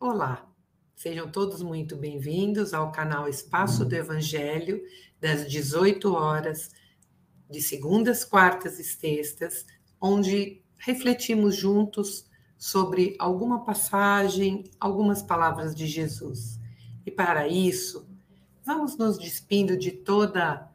[0.00, 0.48] Olá,
[0.94, 4.80] sejam todos muito bem-vindos ao canal Espaço do Evangelho,
[5.20, 6.70] das 18 horas,
[7.50, 9.66] de segundas, quartas e sextas,
[10.00, 16.60] onde refletimos juntos sobre alguma passagem, algumas palavras de Jesus.
[17.04, 18.08] E para isso,
[18.64, 20.70] vamos nos despindo de toda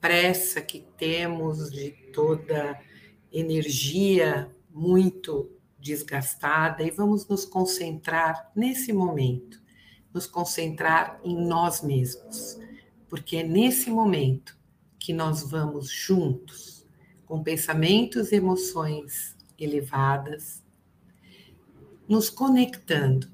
[0.00, 2.80] pressa que temos, de toda
[3.32, 9.60] energia muito desgastada e vamos nos concentrar nesse momento,
[10.12, 12.58] nos concentrar em nós mesmos,
[13.08, 14.58] porque é nesse momento
[14.98, 16.86] que nós vamos juntos,
[17.24, 20.62] com pensamentos e emoções elevadas,
[22.08, 23.28] nos conectando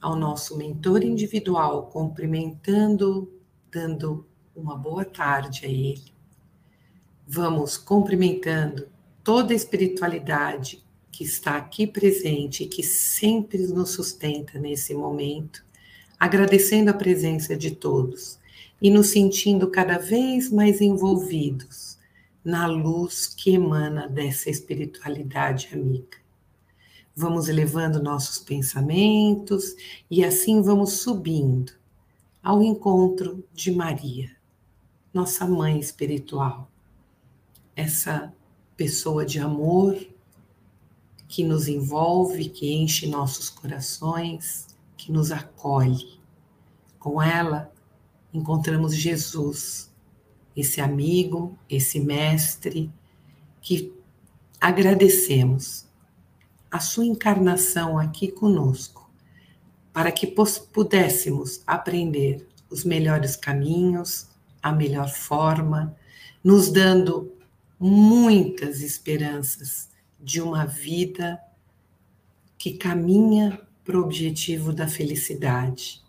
[0.00, 3.32] ao nosso mentor individual, cumprimentando,
[3.70, 6.12] dando uma boa tarde a ele.
[7.26, 8.88] Vamos cumprimentando
[9.24, 10.81] toda a espiritualidade
[11.12, 15.62] que está aqui presente e que sempre nos sustenta nesse momento,
[16.18, 18.38] agradecendo a presença de todos
[18.80, 21.98] e nos sentindo cada vez mais envolvidos
[22.42, 26.16] na luz que emana dessa espiritualidade amiga.
[27.14, 29.76] Vamos elevando nossos pensamentos
[30.10, 31.72] e assim vamos subindo
[32.42, 34.34] ao encontro de Maria,
[35.12, 36.70] nossa mãe espiritual,
[37.76, 38.32] essa
[38.76, 39.96] pessoa de amor
[41.32, 44.66] que nos envolve, que enche nossos corações,
[44.98, 46.20] que nos acolhe.
[46.98, 47.72] Com ela,
[48.34, 49.90] encontramos Jesus,
[50.54, 52.92] esse amigo, esse mestre,
[53.62, 53.94] que
[54.60, 55.88] agradecemos
[56.70, 59.10] a sua encarnação aqui conosco,
[59.90, 64.28] para que pudéssemos aprender os melhores caminhos,
[64.62, 65.96] a melhor forma,
[66.44, 67.32] nos dando
[67.80, 69.90] muitas esperanças
[70.22, 71.42] de uma vida
[72.56, 76.00] que caminha para o objetivo da felicidade.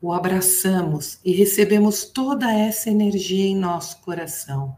[0.00, 4.76] O abraçamos e recebemos toda essa energia em nosso coração,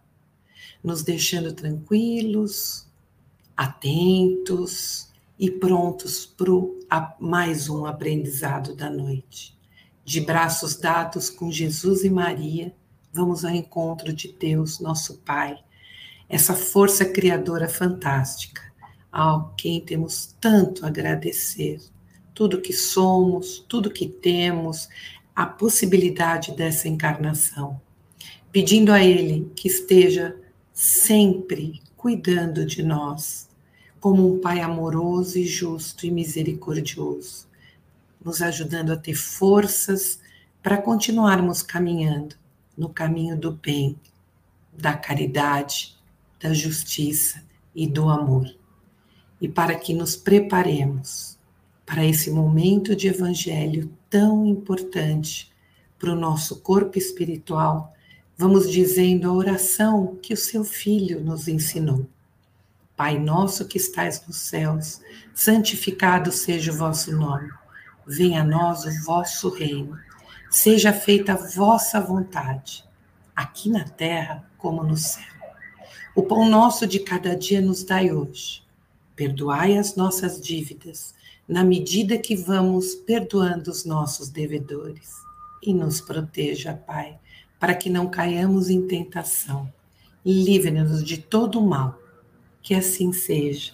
[0.82, 2.88] nos deixando tranquilos,
[3.56, 5.08] atentos
[5.38, 9.56] e prontos para mais um aprendizado da noite.
[10.04, 12.74] De braços dados com Jesus e Maria,
[13.12, 15.64] vamos ao encontro de Deus, nosso Pai
[16.28, 18.62] essa força criadora fantástica,
[19.10, 21.80] ao quem temos tanto a agradecer.
[22.34, 24.88] Tudo que somos, tudo que temos,
[25.34, 27.80] a possibilidade dessa encarnação.
[28.50, 30.36] Pedindo a Ele que esteja
[30.72, 33.48] sempre cuidando de nós,
[34.00, 37.46] como um Pai amoroso e justo e misericordioso,
[38.22, 40.20] nos ajudando a ter forças
[40.62, 42.36] para continuarmos caminhando
[42.76, 43.98] no caminho do bem,
[44.72, 45.93] da caridade,
[46.44, 47.42] da justiça
[47.74, 48.54] e do amor.
[49.40, 51.38] E para que nos preparemos
[51.86, 55.50] para esse momento de evangelho tão importante
[55.98, 57.94] para o nosso corpo espiritual,
[58.36, 62.06] vamos dizendo a oração que o seu filho nos ensinou.
[62.94, 65.00] Pai nosso que estais nos céus,
[65.34, 67.50] santificado seja o vosso nome.
[68.06, 69.98] Venha a nós o vosso reino.
[70.50, 72.84] Seja feita a vossa vontade,
[73.34, 75.33] aqui na terra como no céu.
[76.14, 78.62] O pão nosso de cada dia nos dai hoje.
[79.16, 81.14] Perdoai as nossas dívidas,
[81.48, 85.12] na medida que vamos perdoando os nossos devedores.
[85.62, 87.18] E nos proteja, Pai,
[87.58, 89.72] para que não caiamos em tentação.
[90.24, 91.98] Livre-nos de todo o mal.
[92.62, 93.72] Que assim seja.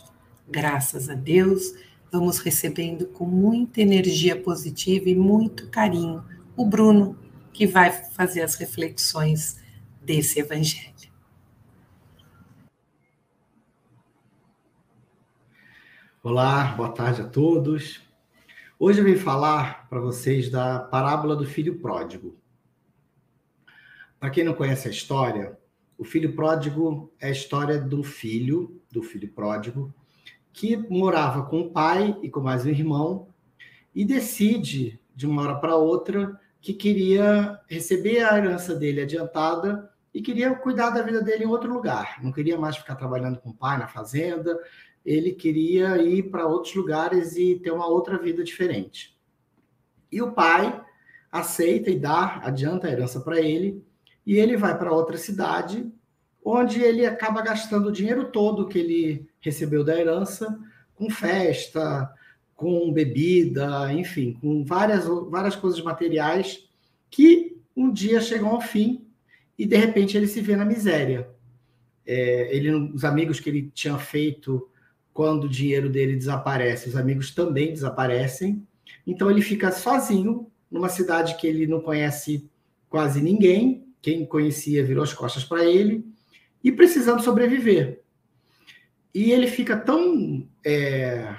[0.49, 1.75] Graças a Deus,
[2.11, 6.25] vamos recebendo com muita energia positiva e muito carinho
[6.57, 7.17] o Bruno,
[7.53, 9.57] que vai fazer as reflexões
[10.03, 11.00] desse evangelho.
[16.23, 18.03] Olá, boa tarde a todos.
[18.79, 22.37] Hoje eu vim falar para vocês da parábola do filho pródigo.
[24.19, 25.59] Para quem não conhece a história,
[25.97, 29.95] o filho pródigo é a história do filho, do filho pródigo,
[30.53, 33.29] que morava com o pai e com mais um irmão
[33.95, 40.21] e decide, de uma hora para outra, que queria receber a herança dele adiantada e
[40.21, 42.23] queria cuidar da vida dele em outro lugar.
[42.23, 44.59] Não queria mais ficar trabalhando com o pai na fazenda,
[45.05, 49.19] ele queria ir para outros lugares e ter uma outra vida diferente.
[50.11, 50.81] E o pai
[51.31, 53.83] aceita e dá, adianta a herança para ele,
[54.27, 55.91] e ele vai para outra cidade,
[56.45, 60.59] onde ele acaba gastando o dinheiro todo que ele recebeu da herança
[60.95, 62.13] com festa,
[62.55, 66.69] com bebida, enfim, com várias, várias coisas materiais
[67.09, 69.07] que um dia chegam ao fim
[69.59, 71.29] e de repente ele se vê na miséria.
[72.07, 74.69] É, ele, os amigos que ele tinha feito
[75.21, 78.67] quando o dinheiro dele desaparece, os amigos também desaparecem.
[79.07, 82.49] Então ele fica sozinho numa cidade que ele não conhece
[82.89, 86.07] quase ninguém, quem conhecia virou as costas para ele,
[86.65, 88.01] e precisando sobreviver.
[89.15, 91.37] E ele fica tão, é,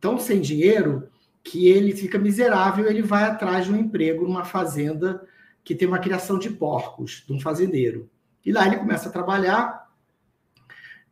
[0.00, 1.08] tão sem dinheiro
[1.44, 5.24] que ele fica miserável, ele vai atrás de um emprego numa fazenda
[5.62, 8.10] que tem uma criação de porcos, de um fazendeiro.
[8.44, 9.85] E lá ele começa a trabalhar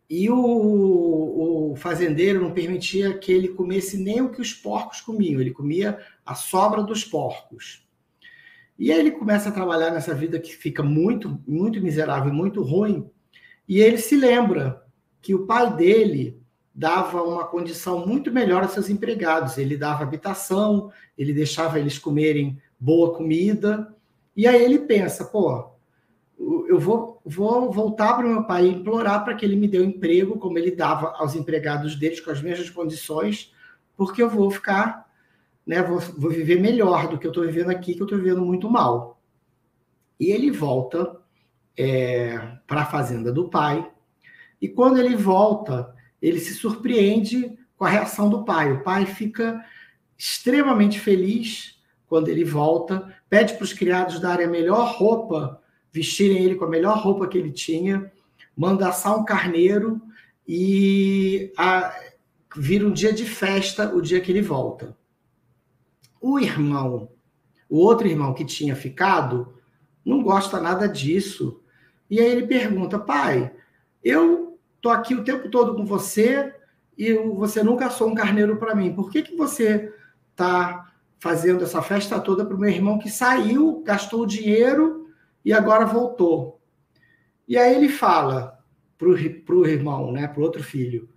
[0.09, 5.41] e o, o, fazendeiro não permitia que ele comesse nem o que os porcos comiam,
[5.41, 7.87] ele comia a sobra dos porcos.
[8.79, 13.09] E aí ele começa a trabalhar nessa vida que fica muito, muito miserável, muito ruim,
[13.69, 14.85] e ele se lembra
[15.23, 16.41] que o pai dele
[16.75, 19.57] dava uma condição muito melhor a seus empregados.
[19.57, 23.95] Ele dava habitação, ele deixava eles comerem boa comida.
[24.37, 25.74] E aí ele pensa, pô,
[26.39, 29.81] eu vou, vou voltar para o meu pai e implorar para que ele me dê
[29.81, 33.53] um emprego, como ele dava aos empregados deles, com as mesmas condições,
[33.97, 35.09] porque eu vou ficar,
[35.67, 38.45] né, vou, vou viver melhor do que eu estou vivendo aqui, que eu estou vivendo
[38.45, 39.21] muito mal.
[40.19, 41.17] E ele volta
[41.77, 43.91] é, para a fazenda do pai,
[44.61, 48.73] e quando ele volta, ele se surpreende com a reação do pai.
[48.73, 49.65] O pai fica
[50.17, 55.61] extremamente feliz quando ele volta, pede para os criados darem a melhor roupa
[55.95, 58.13] vestirem ele com a melhor roupa que ele tinha,
[58.57, 60.03] manda assar um carneiro
[60.47, 61.95] e a,
[62.57, 64.97] vira um dia de festa o dia que ele volta.
[66.21, 67.11] O irmão,
[67.69, 69.55] o outro irmão que tinha ficado,
[70.05, 71.63] não gosta nada disso.
[72.11, 73.53] E aí ele pergunta: pai,
[74.03, 76.53] eu tô aqui o tempo todo com você
[76.99, 78.93] e você nunca assou um carneiro para mim.
[78.93, 79.95] Por que, que você
[80.35, 85.04] tá fazendo essa festa toda para o meu irmão que saiu, gastou o dinheiro
[85.45, 86.61] e agora voltou.
[87.47, 88.59] E aí ele fala
[88.97, 91.09] para o irmão, né, para o outro filho: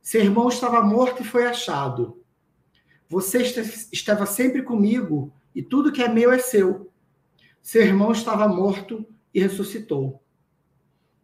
[0.00, 2.22] seu irmão estava morto e foi achado.
[3.08, 3.42] Você
[3.92, 6.90] estava sempre comigo e tudo que é meu é seu.
[7.60, 10.22] Seu irmão estava morto e ressuscitou.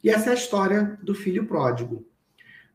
[0.02, 2.06] E essa é a história do filho pródigo.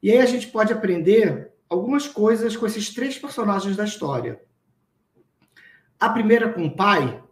[0.01, 4.41] E aí a gente pode aprender algumas coisas com esses três personagens da história.
[6.00, 7.24] A primeira com o pai,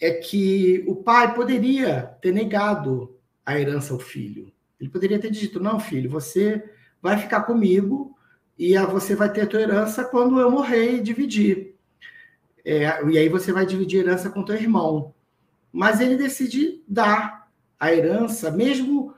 [0.00, 4.52] é que o pai poderia ter negado a herança ao filho.
[4.80, 6.64] Ele poderia ter dito: não, filho, você
[7.02, 8.16] vai ficar comigo
[8.58, 11.74] e você vai ter a tua herança quando eu morrer e dividir.
[12.64, 15.14] É, e aí você vai dividir a herança com teu irmão.
[15.72, 17.48] Mas ele decide dar
[17.78, 19.14] a herança, mesmo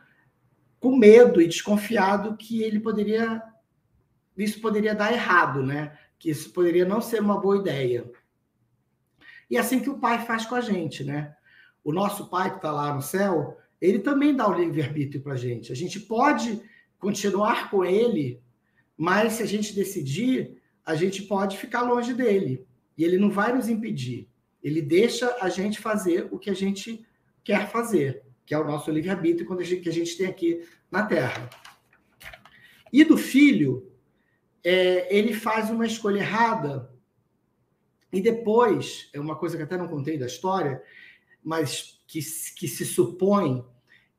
[0.78, 3.42] com medo e desconfiado que ele poderia
[4.36, 5.96] isso poderia dar errado, né?
[6.18, 8.10] Que isso poderia não ser uma boa ideia.
[9.52, 11.36] E é assim que o Pai faz com a gente, né?
[11.84, 15.36] O nosso Pai que está lá no céu, ele também dá o livre-arbítrio para a
[15.36, 15.70] gente.
[15.70, 16.58] A gente pode
[16.98, 18.40] continuar com ele,
[18.96, 20.56] mas se a gente decidir,
[20.86, 22.66] a gente pode ficar longe dele.
[22.96, 24.26] E ele não vai nos impedir.
[24.62, 27.06] Ele deixa a gente fazer o que a gente
[27.44, 29.46] quer fazer, que é o nosso livre-arbítrio
[29.82, 31.50] que a gente tem aqui na Terra.
[32.90, 33.92] E do filho,
[34.64, 36.90] é, ele faz uma escolha errada
[38.12, 40.82] e depois, é uma coisa que até não contei da história,
[41.42, 42.20] mas que,
[42.56, 43.64] que se supõe,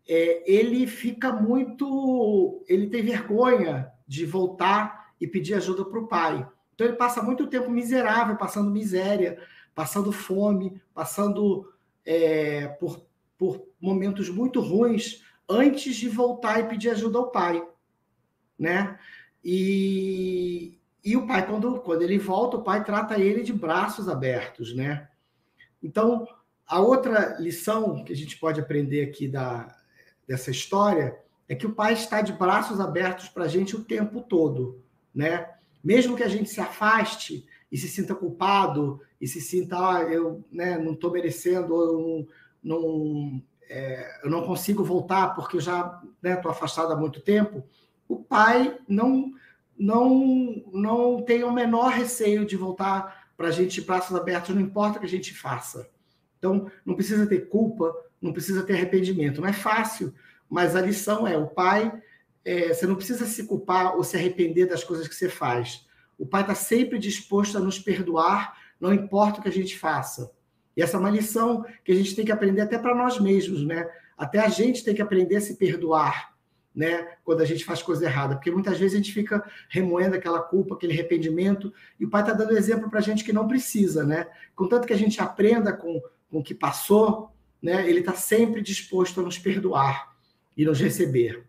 [0.07, 2.63] é, ele fica muito.
[2.67, 6.47] Ele tem vergonha de voltar e pedir ajuda para o pai.
[6.73, 9.39] Então ele passa muito tempo miserável, passando miséria,
[9.75, 11.71] passando fome, passando
[12.03, 13.05] é, por,
[13.37, 17.63] por momentos muito ruins antes de voltar e pedir ajuda ao pai,
[18.57, 18.97] né?
[19.43, 24.73] E, e o pai, quando, quando ele volta, o pai trata ele de braços abertos,
[24.73, 25.09] né?
[25.81, 26.25] Então,
[26.65, 29.75] a outra lição que a gente pode aprender aqui da,
[30.25, 31.19] dessa história
[31.49, 34.81] é que o pai está de braços abertos para a gente o tempo todo,
[35.13, 35.49] né?
[35.83, 40.43] Mesmo que a gente se afaste e se sinta culpado e se sinta, ah, eu
[40.49, 42.27] né, não estou merecendo, eu
[42.63, 47.19] não, não, é, eu não consigo voltar porque eu já estou né, afastado há muito
[47.19, 47.61] tempo,
[48.07, 49.33] o pai não
[49.77, 54.61] não, não tenha o menor receio de voltar para a gente de braços abertos, não
[54.61, 55.89] importa o que a gente faça.
[56.37, 59.41] Então, não precisa ter culpa, não precisa ter arrependimento.
[59.41, 60.13] Não é fácil,
[60.49, 61.91] mas a lição é: o pai,
[62.45, 65.87] é, você não precisa se culpar ou se arrepender das coisas que você faz.
[66.17, 70.31] O pai está sempre disposto a nos perdoar, não importa o que a gente faça.
[70.75, 73.63] E essa é uma lição que a gente tem que aprender até para nós mesmos,
[73.65, 73.89] né?
[74.17, 76.32] Até a gente tem que aprender a se perdoar
[76.75, 80.41] né, quando a gente faz coisa errada, porque muitas vezes a gente fica remoendo aquela
[80.41, 84.03] culpa, aquele arrependimento, e o pai está dando exemplo para a gente que não precisa,
[84.03, 84.27] né?
[84.55, 89.21] Contanto que a gente aprenda com, com o que passou, né, ele está sempre disposto
[89.21, 90.13] a nos perdoar
[90.57, 91.45] e nos receber.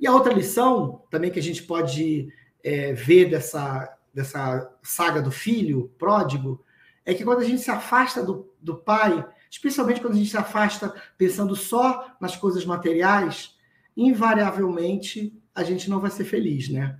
[0.00, 5.30] E a outra lição também que a gente pode é, ver dessa, dessa saga do
[5.30, 6.64] filho pródigo
[7.04, 10.36] é que quando a gente se afasta do, do pai, especialmente quando a gente se
[10.36, 13.54] afasta pensando só nas coisas materiais,
[13.96, 16.98] invariavelmente a gente não vai ser feliz, né?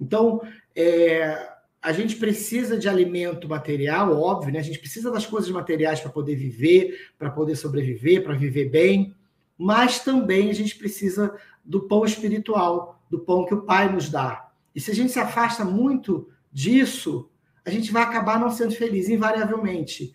[0.00, 0.40] Então,
[0.74, 4.58] é, a gente precisa de alimento material, óbvio, né?
[4.58, 9.14] A gente precisa das coisas materiais para poder viver, para poder sobreviver, para viver bem,
[9.58, 11.34] mas também a gente precisa
[11.64, 14.50] do pão espiritual, do pão que o Pai nos dá.
[14.74, 17.30] E se a gente se afasta muito disso,
[17.64, 20.14] a gente vai acabar não sendo feliz, invariavelmente.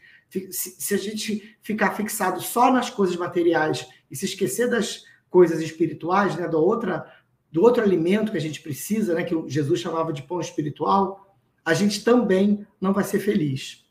[0.50, 6.35] Se, a gente ficar fixado só nas coisas materiais e se esquecer das coisas espirituais,
[6.35, 7.11] né, do, outra,
[7.51, 11.35] do outro alimento que a gente precisa, né, que Jesus chamava de pão espiritual,
[11.65, 13.83] a gente também não vai ser feliz.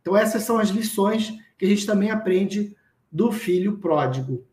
[0.00, 2.74] Então, essas são as lições que a gente também aprende
[3.12, 4.44] do filho pródigo.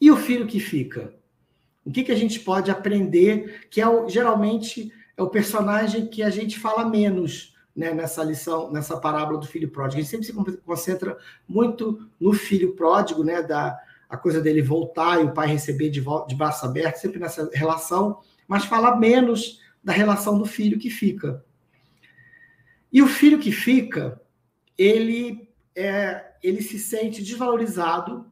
[0.00, 1.14] E o filho que fica?
[1.84, 6.22] O que, que a gente pode aprender, que é o, geralmente é o personagem que
[6.22, 10.00] a gente fala menos né, nessa lição, nessa parábola do filho pródigo.
[10.00, 15.20] A gente sempre se concentra muito no filho pródigo, né, da a coisa dele voltar
[15.20, 19.92] e o pai receber de, de braços abertos, sempre nessa relação, mas fala menos da
[19.92, 21.44] relação do filho que fica.
[22.92, 24.20] E o filho que fica,
[24.78, 28.30] ele é, ele se sente desvalorizado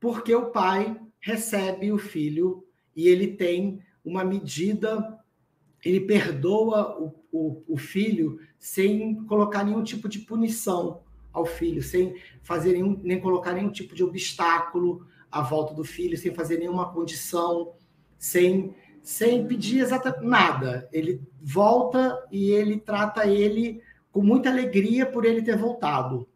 [0.00, 2.66] porque o pai recebe o filho
[2.96, 5.18] e ele tem uma medida,
[5.84, 12.16] ele perdoa o, o, o filho sem colocar nenhum tipo de punição ao filho, sem
[12.42, 16.92] fazer nenhum, nem colocar nenhum tipo de obstáculo à volta do filho, sem fazer nenhuma
[16.92, 17.74] condição,
[18.18, 20.88] sem, sem pedir exatamente nada.
[20.92, 26.28] Ele volta e ele trata ele com muita alegria por ele ter voltado.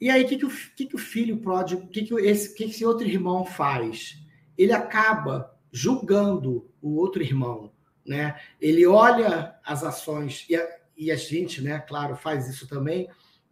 [0.00, 2.54] E aí, o que, que, o, que, que o filho pródigo, o que, que, esse,
[2.54, 4.18] que, que esse outro irmão faz?
[4.58, 7.72] Ele acaba julgando o outro irmão,
[8.04, 8.36] né?
[8.60, 13.08] Ele olha as ações, e a, e a gente, né, claro, faz isso também,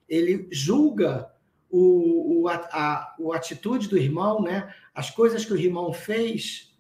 [0.09, 1.31] ele julga
[1.71, 4.75] o, o, a, a, a atitude do irmão, né?
[4.93, 6.77] As coisas que o irmão fez,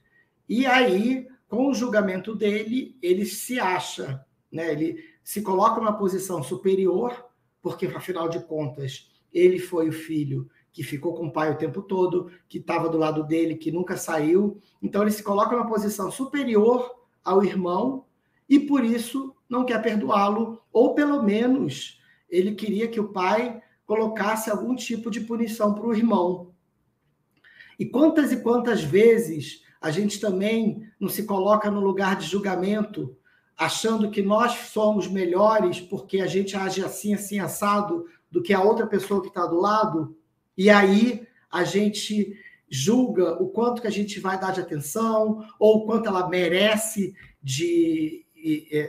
[0.49, 4.73] e aí, com o julgamento dele, ele se acha, né?
[4.73, 7.25] Ele se coloca numa posição superior,
[7.62, 11.83] porque, afinal de contas, ele foi o filho que ficou com o pai o tempo
[11.83, 14.61] todo, que estava do lado dele, que nunca saiu.
[14.83, 18.07] Então ele se coloca numa posição superior ao irmão
[18.49, 24.49] e por isso não quer perdoá-lo, ou pelo menos ele queria que o pai colocasse
[24.49, 26.54] algum tipo de punição para o irmão.
[27.76, 33.16] E quantas e quantas vezes a gente também não se coloca no lugar de julgamento,
[33.57, 38.62] achando que nós somos melhores porque a gente age assim, assim, assado, do que a
[38.62, 40.16] outra pessoa que está do lado,
[40.57, 42.38] e aí a gente
[42.71, 47.12] julga o quanto que a gente vai dar de atenção, ou o quanto ela merece
[47.42, 48.25] de,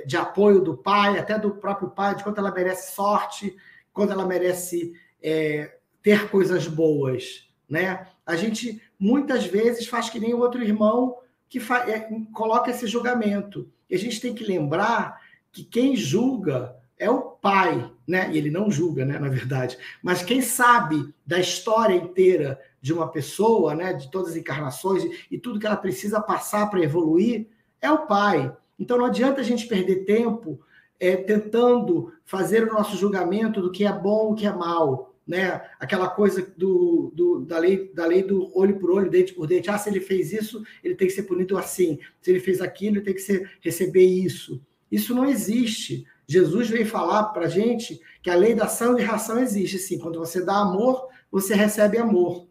[0.05, 3.55] de apoio do pai, até do próprio pai, de quanto ela merece sorte,
[3.93, 7.49] quanto ela merece é, ter coisas boas.
[7.69, 8.07] Né?
[8.25, 11.17] A gente muitas vezes faz que nem o outro irmão
[11.49, 13.69] que é, coloca esse julgamento.
[13.89, 15.19] E a gente tem que lembrar
[15.51, 18.31] que quem julga é o pai, né?
[18.31, 19.77] E ele não julga, né, na verdade.
[20.03, 25.37] Mas quem sabe da história inteira de uma pessoa, né, de todas as encarnações e
[25.37, 27.47] tudo que ela precisa passar para evoluir,
[27.81, 28.55] é o pai.
[28.81, 30.59] Então não adianta a gente perder tempo
[30.99, 35.61] é, tentando fazer o nosso julgamento do que é bom, o que é mal, né?
[35.79, 39.69] Aquela coisa do, do, da, lei, da lei do olho por olho, dente por dente.
[39.69, 41.99] Ah, se ele fez isso, ele tem que ser punido assim.
[42.23, 44.59] Se ele fez aquilo, ele tem que ser, receber isso.
[44.91, 46.03] Isso não existe.
[46.25, 49.77] Jesus veio falar para a gente que a lei da ação e reação existe.
[49.77, 52.47] Sim, quando você dá amor, você recebe amor.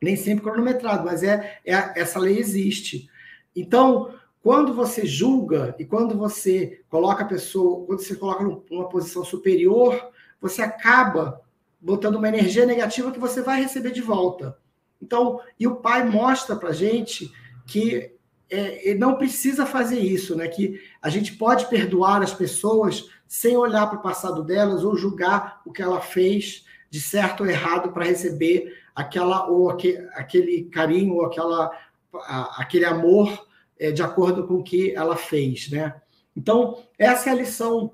[0.00, 3.10] Nem sempre cronometrado, mas é, é essa lei existe.
[3.54, 4.10] Então,
[4.44, 10.10] quando você julga e quando você coloca a pessoa, quando você coloca numa posição superior,
[10.38, 11.40] você acaba
[11.80, 14.58] botando uma energia negativa que você vai receber de volta.
[15.00, 17.32] Então, e o pai mostra para gente
[17.66, 18.12] que
[18.50, 20.46] é, não precisa fazer isso, né?
[20.46, 25.62] Que a gente pode perdoar as pessoas sem olhar para o passado delas ou julgar
[25.64, 31.14] o que ela fez de certo ou errado para receber aquela ou aquele, aquele carinho
[31.14, 31.70] ou aquela,
[32.12, 33.46] a, aquele amor
[33.78, 35.94] é, de acordo com o que ela fez, né?
[36.36, 37.92] Então, essa é a lição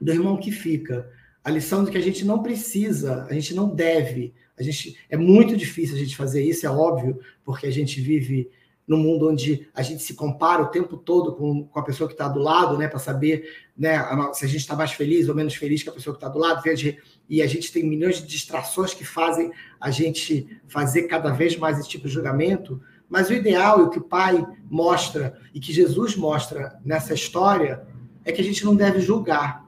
[0.00, 1.10] do irmão que fica.
[1.44, 5.16] A lição de que a gente não precisa, a gente não deve, a gente é
[5.16, 8.50] muito difícil a gente fazer isso, é óbvio, porque a gente vive
[8.86, 12.14] no mundo onde a gente se compara o tempo todo com, com a pessoa que
[12.14, 13.96] está do lado, né, para saber né,
[14.32, 16.40] se a gente está mais feliz ou menos feliz que a pessoa que está do
[16.40, 16.62] lado,
[17.28, 21.78] e a gente tem milhões de distrações que fazem a gente fazer cada vez mais
[21.78, 22.82] esse tipo de julgamento.
[23.10, 27.84] Mas o ideal e o que o Pai mostra e que Jesus mostra nessa história
[28.24, 29.66] é que a gente não deve julgar,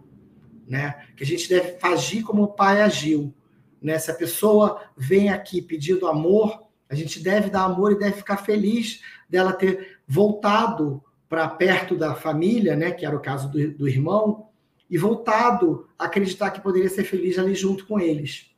[0.67, 1.07] né?
[1.17, 3.35] Que a gente deve agir como o pai agiu,
[3.81, 3.99] né?
[3.99, 8.37] Se a pessoa vem aqui pedindo amor, a gente deve dar amor e deve ficar
[8.37, 12.93] feliz dela ter voltado para perto da família, né?
[12.93, 14.49] Que era o caso do, do irmão,
[14.89, 18.52] e voltado a acreditar que poderia ser feliz ali junto com eles.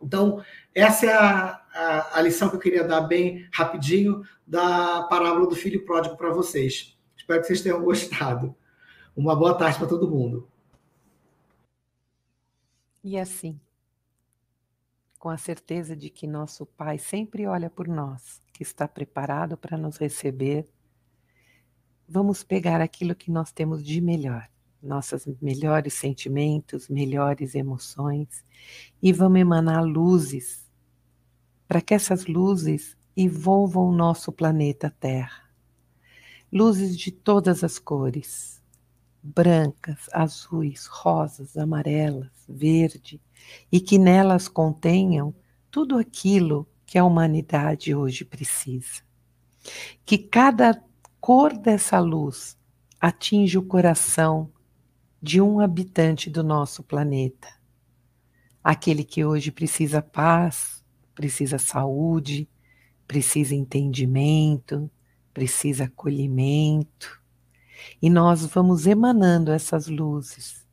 [0.00, 0.42] Então,
[0.74, 5.56] essa é a, a, a, lição que eu queria dar bem rapidinho da parábola do
[5.56, 6.96] filho pródigo para vocês.
[7.16, 8.54] Espero que vocês tenham gostado.
[9.16, 10.48] Uma boa tarde para todo mundo.
[13.02, 13.58] E assim,
[15.18, 19.76] com a certeza de que nosso Pai sempre olha por nós, que está preparado para
[19.76, 20.68] nos receber,
[22.08, 24.48] vamos pegar aquilo que nós temos de melhor
[24.82, 28.44] nossos melhores sentimentos, melhores emoções
[29.02, 30.68] e vamos emanar luzes
[31.66, 35.48] para que essas luzes envolvam o nosso planeta Terra.
[36.50, 38.62] Luzes de todas as cores,
[39.22, 43.20] brancas, azuis, rosas, amarelas, verde,
[43.70, 45.34] e que nelas contenham
[45.70, 49.02] tudo aquilo que a humanidade hoje precisa.
[50.06, 50.82] Que cada
[51.20, 52.56] cor dessa luz
[52.98, 54.50] atinja o coração
[55.20, 57.48] de um habitante do nosso planeta.
[58.62, 60.84] Aquele que hoje precisa paz,
[61.14, 62.48] precisa saúde,
[63.06, 64.90] precisa entendimento,
[65.32, 67.20] precisa acolhimento.
[68.00, 70.66] E nós vamos emanando essas luzes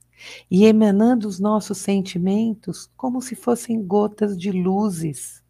[0.50, 5.44] e emanando os nossos sentimentos como se fossem gotas de luzes.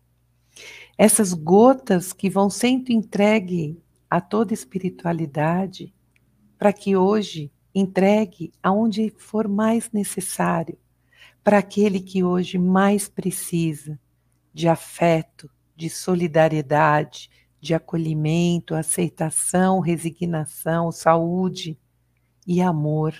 [0.97, 5.93] Essas gotas que vão sendo entregue a toda espiritualidade,
[6.57, 10.77] para que hoje Entregue aonde for mais necessário
[11.43, 13.99] para aquele que hoje mais precisa
[14.53, 17.29] de afeto, de solidariedade,
[17.59, 21.77] de acolhimento, aceitação, resignação, saúde
[22.47, 23.13] e amor.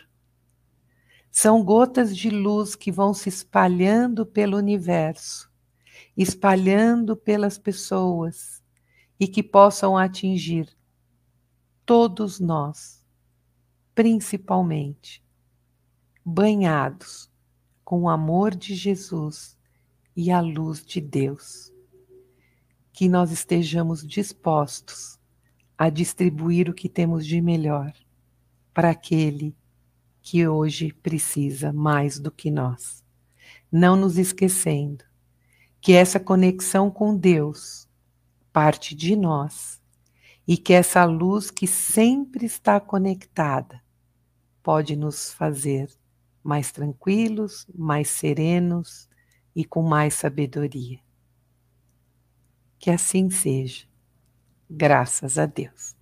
[1.29, 5.51] São gotas de luz que vão se espalhando pelo universo,
[6.15, 8.63] espalhando pelas pessoas
[9.19, 10.69] e que possam atingir
[11.85, 13.04] todos nós
[13.95, 15.23] principalmente
[16.23, 17.31] banhados
[17.83, 19.57] com o amor de Jesus
[20.13, 21.71] e a luz de Deus.
[22.91, 25.17] Que nós estejamos dispostos
[25.77, 27.93] a distribuir o que temos de melhor
[28.73, 29.55] para aquele
[30.21, 33.03] que hoje precisa mais do que nós.
[33.71, 35.05] Não nos esquecendo
[35.79, 37.87] que essa conexão com Deus
[38.51, 39.81] parte de nós
[40.47, 43.84] e que essa luz que sempre está conectada
[44.65, 45.87] pode nos fazer
[46.43, 49.07] mais tranquilos, mais serenos
[49.55, 50.99] e com mais sabedoria.
[52.79, 53.85] Que assim seja,
[54.67, 55.94] graças a Deus.